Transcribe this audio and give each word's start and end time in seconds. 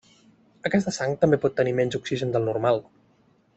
Aquesta 0.69 0.93
sang 0.95 1.13
també 1.25 1.39
pot 1.45 1.55
tenir 1.61 1.75
menys 1.81 1.99
oxigen 2.01 2.35
del 2.37 2.51
normal. 2.51 2.83